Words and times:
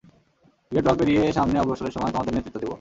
Great 0.71 0.85
Wall 0.85 0.97
পেরিয়ে 0.99 1.35
সামনে 1.37 1.57
অগ্রসরের 1.59 1.95
সময় 1.95 2.11
তোমাদের 2.13 2.33
নেতৃত্ব 2.35 2.57
দেব! 2.57 2.69